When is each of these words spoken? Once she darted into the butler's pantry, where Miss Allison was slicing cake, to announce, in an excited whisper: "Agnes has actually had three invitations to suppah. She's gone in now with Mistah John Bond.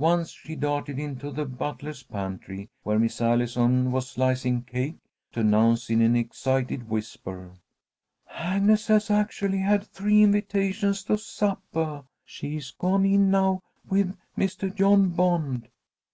Once 0.00 0.30
she 0.30 0.56
darted 0.56 0.98
into 0.98 1.30
the 1.30 1.44
butler's 1.44 2.02
pantry, 2.02 2.70
where 2.82 2.98
Miss 2.98 3.20
Allison 3.20 3.92
was 3.92 4.08
slicing 4.08 4.62
cake, 4.62 4.96
to 5.32 5.40
announce, 5.40 5.90
in 5.90 6.00
an 6.00 6.16
excited 6.16 6.88
whisper: 6.88 7.52
"Agnes 8.30 8.86
has 8.86 9.10
actually 9.10 9.58
had 9.58 9.86
three 9.86 10.22
invitations 10.22 11.02
to 11.04 11.18
suppah. 11.18 12.06
She's 12.24 12.70
gone 12.70 13.04
in 13.04 13.30
now 13.30 13.60
with 13.86 14.16
Mistah 14.34 14.70
John 14.70 15.10
Bond. 15.10 15.68